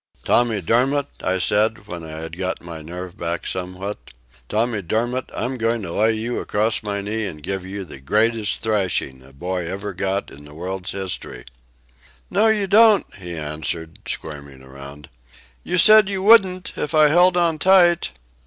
"Tommy 0.25 0.61
Dermott," 0.61 1.05
I 1.23 1.37
said, 1.37 1.85
when 1.85 2.03
I 2.03 2.21
had 2.21 2.35
got 2.35 2.59
my 2.59 2.81
nerves 2.81 3.13
back 3.13 3.45
somewhat. 3.45 3.99
"Tommy 4.49 4.81
Dermott, 4.81 5.29
I'm 5.31 5.59
going 5.59 5.83
to 5.83 5.91
lay 5.93 6.13
you 6.13 6.39
across 6.39 6.81
my 6.81 7.01
knee 7.01 7.27
and 7.27 7.43
give 7.43 7.67
you 7.67 7.85
the 7.85 7.99
greatest 7.99 8.63
thrashing 8.63 9.21
a 9.21 9.31
boy 9.31 9.67
ever 9.67 9.93
got 9.93 10.31
in 10.31 10.43
the 10.43 10.55
world's 10.55 10.93
history." 10.93 11.45
"No, 12.31 12.47
you 12.47 12.65
don't," 12.65 13.05
he 13.13 13.37
answered, 13.37 13.99
squirming 14.07 14.63
around. 14.63 15.07
"You 15.63 15.77
said 15.77 16.09
you 16.09 16.23
wouldn't 16.23 16.73
if 16.75 16.95
I 16.95 17.09
held 17.09 17.37
on 17.37 17.59
tight." 17.59 18.11